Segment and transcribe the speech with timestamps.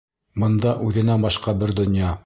[0.43, 2.17] Бында үҙенә башҡа бер донъя.